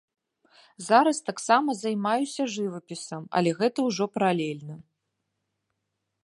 [0.85, 4.75] Зараз таксама займаюся жывапісам, але гэта ўжо паралельна.